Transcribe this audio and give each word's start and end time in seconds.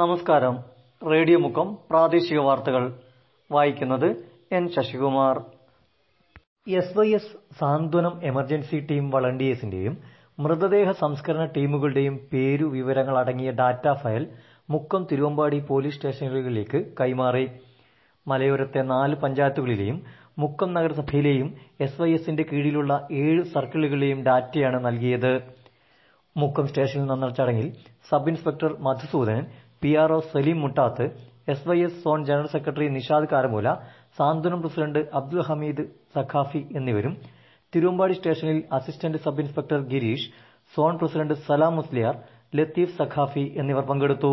നമസ്കാരം. 0.00 0.54
റേഡിയോ 1.02 1.38
മുക്കം 1.42 1.68
പ്രാദേശിക 1.90 2.38
വാർത്തകൾ. 2.46 2.82
വായിക്കുന്നത് 3.50 4.06
N 4.56 4.64
Sasikumar. 4.74 5.36
S 6.80 6.92
Y 6.98 7.06
S 7.18 7.32
സാന്ത്വനം 7.60 8.14
എമർജൻസി 8.30 8.78
ടീം 8.90 9.10
വളണ്ടിയേഴ്സിന്റെയും 9.14 9.94
മൃതദേഹ 10.40 10.90
സംസ്കരണ 11.02 11.44
ടീമുകളുടെയും 11.56 12.16
പേരു 12.32 12.66
വിവരങ്ങൾ 12.76 13.16
അടങ്ങിയ 13.22 13.50
data 13.62 13.88
file 14.02 14.26
Mukkam 14.70 15.06
Thiruvambady 15.12 15.60
police 15.70 15.96
സ്റ്റേഷനുകളിലേക്ക് 15.96 16.80
കൈമാറി. 17.00 17.46
മലയോരത്തെ 18.26 18.82
നാല് 18.94 19.16
പഞ്ചായത്തുകളിലെയും 19.24 19.98
മുക്കം 20.38 20.72
നഗരസഭയിലെയും 20.74 21.48
എസ് 21.80 22.00
വൈ 22.02 22.12
എസിന്റെ 22.14 22.46
കീഴിലുള്ള 22.52 22.92
ഏഴ് 23.24 23.44
സർക്കിളുകളിലെയും 23.54 24.22
ഡാറ്റയാണ് 24.24 24.80
നൽകിയത്. 24.86 25.32
മുക്കം 26.36 26.66
സ്റ്റേഷനിൽ 26.68 27.04
നടന്ന 27.04 27.28
ചടങ്ങിൽ 27.36 27.68
sub 28.08 28.28
inspector 28.30 28.70
Madhusoodanan 28.86 29.44
P 29.86 29.90
R 30.02 30.10
O 30.12 30.20
Saleem 30.30 30.58
Muttath 30.62 31.04
S 31.52 31.66
Y 31.68 31.76
S 31.86 31.98
zone 32.04 32.20
general 32.28 32.46
secretary 32.54 32.86
Nishad 32.94 33.26
Karamoola 33.32 33.68
സാന്ത്വനം 34.18 34.60
പ്രസിഡന്റ് 34.62 35.00
അബ്ദുൽ 35.18 35.42
ഹമീദ് 35.48 35.84
സഖാഫി 36.14 36.60
എന്നിവരും 36.78 37.12
തിരുവമ്പാടി 37.72 38.14
സ്റ്റേഷനിൽ 38.18 38.58
assistant 38.78 39.18
sub 39.26 39.40
inspector 39.42 39.78
Girish 39.92 40.26
zone 40.74 40.98
president 41.02 41.36
Salam 41.46 41.76
Musliyar 41.80 42.16
Latheef 42.58 42.96
Saqafi 42.98 43.44
എന്നിവർ 43.60 43.84
പങ്കെടുത്തു. 43.90 44.32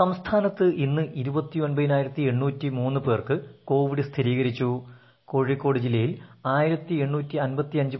സംസ്ഥാനത്ത് 0.00 0.68
ഇന്ന് 0.86 1.04
പേർക്ക് 3.08 3.38
കോവിഡ് 3.72 4.08
സ്ഥിരീകരിച്ചു. 4.10 4.70
കോഴിക്കോട് 5.28 5.80
ജില്ലയിൽ 5.86 6.12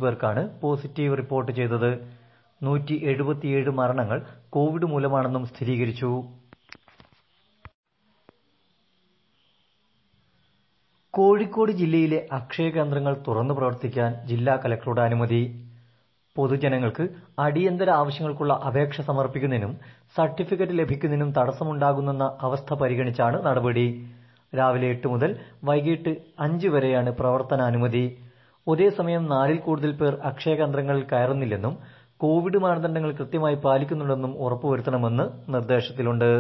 പേർക്കാണ് 0.05 0.45
പോസിറ്റീവ് 0.65 1.17
റിപ്പോർട്ട് 1.23 1.53
ചെയ്തത്. 1.61 1.91
നൂറ്റി 2.63 2.95
എഴുപത്തിയേഴ് 3.11 3.71
മരണങ്ങൾ 3.71 4.19
കോവിഡ് 4.51 4.87
മൂലമാണെന്നും 4.93 5.47
സ്ഥിരീകരിച്ചു. 5.47 6.11
കോഴിക്കോട് 11.15 11.73
ജില്ലയിലെ 11.73 12.29
അക്ഷയ 12.33 12.71
കേന്ദ്രങ്ങൾ 12.71 13.23
തുറന്നു 13.29 13.55
പ്രവർത്തിക്കാൻ 13.55 14.27
ജില്ലാ 14.27 14.57
കലക്ടറുടെ 14.57 15.03
അനുമതി. 15.03 15.43
പൊതുജനങ്ങൾക്ക് 16.37 17.05
അടിയന്തര 17.39 17.91
ആവശ്യങ്ങൾക്കുള്ള 17.91 18.53
അപേക്ഷ 18.69 19.01
സമർപ്പിക്കുന്നതിനും 19.01 19.73
സർട്ടിഫിക്കറ്റ് 20.17 20.79
ലഭിക്കുന്നതിനും 20.79 21.33
തടസ്സമുണ്ടാകുന്നെന്ന 21.39 22.39
അവസ്ഥ 22.41 22.75
പരിഗണിച്ചാണ് 22.75 23.47
നടപടി. 23.47 23.87
രാവിലെ 24.53 24.87
എട്ട് 24.87 25.07
മുതൽ 25.07 25.31
വൈകിട്ട് 25.65 26.13
അഞ്ച് 26.39 26.69
വരെയാണ് 26.69 27.11
പ്രവർത്തനാനുമതി. 27.11 28.05
ഒരേസമയം 28.67 29.27
നാലിൽ 29.27 29.59
കൂടുതൽ 29.59 29.93
പേർ 29.93 30.15
അക്ഷയ 30.31 30.55
കേന്ദ്രങ്ങളിൽ 30.55 31.05
കയറുന്നില്ലെന്നും 31.13 31.75
കോവിഡ് 32.21 32.59
മാനദണ്ഡങ്ങൾ 32.59 33.13
കൃത്യമായി 33.13 33.55
പാലിക്കുന്നുണ്ടെന്നും 33.55 34.39
ഉറപ്പുവരുത്തണമെന്ന് 34.39 35.55
നിർദ്ദേശത്തിലുണ്ട്. 35.55 36.31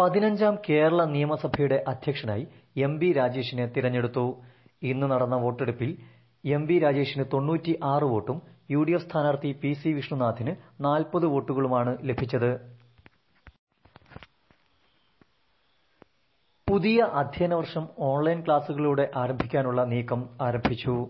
പതിനഞ്ചാം 0.00 0.58
കേരള 0.68 1.04
നിയമസഭയുടെ 1.04 1.84
അധ്യക്ഷനായി 1.88 2.48
എം 2.76 2.98
ബി 2.98 3.12
രാജേഷിനെ 3.12 3.66
തിരഞ്ഞെടുത്തു. 3.66 4.40
ഇന്ന് 4.82 5.06
നടന്ന 5.06 5.36
വോട്ടെടുപ്പിൽ 5.36 5.96
എം 6.44 6.66
ബി 6.66 6.78
രാജേഷിന് 6.78 7.24
തൊണ്ണൂറ്റി 7.32 7.78
ആറ് 7.84 8.02
വോട്ടും 8.02 8.42
യു 8.70 8.82
ഡി 8.82 8.92
എഫ് 8.92 9.04
സ്ഥാനാർത്ഥി 9.04 9.52
പി 9.62 9.72
സി 9.72 9.88
വിഷ്ണുനാഥിന് 9.88 10.56
നാൽപ്പത് 10.80 11.26
വോട്ടുകളുമാണ് 11.26 11.96
ലഭിച്ചത്. 12.02 12.80
പുതിയ 16.68 17.00
അധ്യയന 17.02 17.54
വർഷം 17.54 17.88
ഓൺലൈൻ 17.98 18.40
ക്ലാസുകളിലൂടെ 18.46 19.10
ആരംഭിക്കാനുള്ള 19.16 19.84
നീക്കം 19.84 20.28
ആരംഭിച്ചു. 20.40 21.08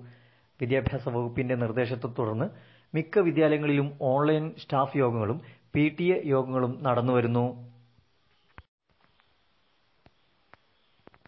വിദ്യാഭ്യാസ 0.61 1.09
വകുപ്പിന്റെ 1.09 1.55
നിർദ്ദേശത്തെ 1.55 2.09
തുടർന്ന് 2.19 2.47
മിക്ക 2.95 3.19
വിദ്യാലയങ്ങളിലും 3.29 3.89
ഓൺലൈൻ 4.13 4.45
സ്റ്റാഫ് 4.63 4.97
യോഗങ്ങളും 4.97 5.39
പി 5.75 5.85
ടി 5.99 6.07
എ 6.15 6.17
യോഗങ്ങളും 6.35 6.73
നടന്നുവരുന്നു 6.87 7.45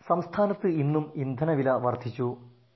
സംസ്ഥാനത്ത് 0.08 0.68
ഇന്നും 0.82 1.04
ഇന്ധനവില 1.24 1.70
വർദ്ധിച്ചു. 1.84 2.26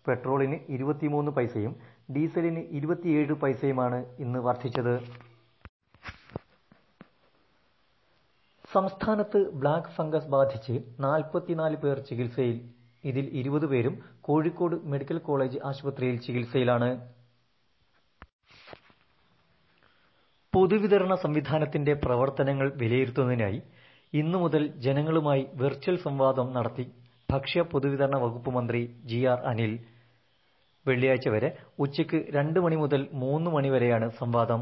പെട്രോളിന് 0.06 0.56
ഇരുപത്തിമൂന്ന് 0.74 1.30
പൈസയും 1.36 1.72
ഡീസലിന് 2.14 2.62
ഇരുപത്തിയേഴ് 2.78 3.34
പൈസയുമാണ് 3.42 3.98
ഇന്ന് 4.24 4.38
വർദ്ധിച്ചത്. 4.38 4.94
സംസ്ഥാനത്ത് 8.74 9.40
ബ്ലാക്ക് 9.60 9.92
ഫംഗസ് 9.96 10.30
ബാധിച്ച് 10.36 10.74
നാൽപ്പത്തിനാല് 11.00 11.76
പേർ 11.82 11.98
ചികിത്സയിൽ. 12.08 12.56
ഇതിൽ 13.10 13.26
ഇരുപത് 13.40 13.66
പേരും 13.72 13.94
കോഴിക്കോട് 14.20 14.76
മെഡിക്കൽ 14.92 15.18
കോളേജ് 15.28 15.58
ആശുപത്രിയിൽ 15.68 16.16
ചികിത്സയിലാണ്. 16.26 16.88
പൊതുവിതരണ 20.52 21.14
സംവിധാനത്തിന്റെ 21.24 21.94
പ്രവർത്തനങ്ങൾ 22.04 22.68
വിലയിരുത്തുന്നതിനായി 22.82 23.58
ഇന്നു 24.12 24.38
മുതൽ 24.38 24.62
ജനങ്ങളുമായി 24.84 25.42
വെർച്വൽ 25.62 25.96
സംവാദം 26.06 26.48
നടത്തി 26.56 26.84
ഭക്ഷ്യ 27.28 27.62
പൊതുവിതരണ 27.72 28.16
വകുപ്പ് 28.24 28.50
മന്ത്രി 28.56 28.80
ജി 29.10 29.20
ആർ 29.32 29.38
അനിൽ. 29.50 29.72
വെള്ളിയാഴ്ച 30.86 31.28
വരെ 31.34 31.48
ഉച്ചയ്ക്ക് 31.84 32.18
രണ്ട് 32.36 32.58
മണി 32.64 32.76
മുതൽ 32.76 33.00
മൂന്ന് 33.22 33.50
മണി 33.50 33.68
വരെയാണ് 33.68 34.08
സംവാദം. 34.20 34.60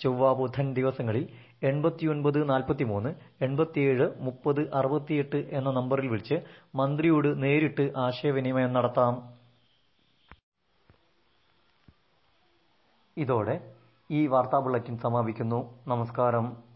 ചൊവ്വ 0.00 0.32
ബുധൻ 0.32 0.74
ദിവസങ്ങളിൽ 0.74 1.24
എൺപത്തിയൊൻപത് 1.62 2.48
നാൽപ്പത്തിമൂന്ന് 2.50 3.10
എൺപത്തിയേഴ് 3.44 4.10
മുപ്പത് 4.20 4.74
അറുപത്തിയെട്ട് 4.74 5.36
എന്ന 5.50 5.70
നമ്പറിൽ 5.70 6.08
വിളിച്ച് 6.08 6.36
മന്ത്രിയോട് 6.74 7.42
നേരിട്ട് 7.42 7.92
ആശയവിനിമയം 7.96 8.72
നടത്താം. 8.72 9.14
ഇതോടെ 13.16 13.54
ഈ 14.10 14.26
വാർത്താ 14.26 14.58
ബുള്ളറ്റിൻ 14.58 14.98
സമാപിക്കുന്നു. 14.98 15.58
നമസ്കാരം. 15.86 16.69